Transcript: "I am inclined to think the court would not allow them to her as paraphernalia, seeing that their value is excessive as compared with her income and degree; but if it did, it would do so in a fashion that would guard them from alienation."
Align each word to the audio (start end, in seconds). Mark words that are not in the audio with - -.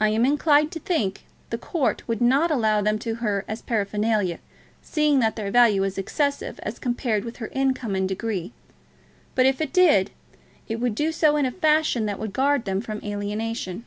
"I 0.00 0.08
am 0.08 0.26
inclined 0.26 0.72
to 0.72 0.80
think 0.80 1.24
the 1.50 1.58
court 1.58 2.02
would 2.08 2.20
not 2.20 2.50
allow 2.50 2.80
them 2.82 2.98
to 2.98 3.14
her 3.22 3.44
as 3.46 3.62
paraphernalia, 3.62 4.40
seeing 4.82 5.20
that 5.20 5.36
their 5.36 5.52
value 5.52 5.84
is 5.84 5.96
excessive 5.96 6.58
as 6.64 6.80
compared 6.80 7.24
with 7.24 7.36
her 7.36 7.46
income 7.52 7.94
and 7.94 8.08
degree; 8.08 8.52
but 9.36 9.46
if 9.46 9.60
it 9.60 9.72
did, 9.72 10.10
it 10.66 10.80
would 10.80 10.96
do 10.96 11.12
so 11.12 11.36
in 11.36 11.46
a 11.46 11.52
fashion 11.52 12.04
that 12.06 12.18
would 12.18 12.32
guard 12.32 12.64
them 12.64 12.80
from 12.80 13.00
alienation." 13.04 13.86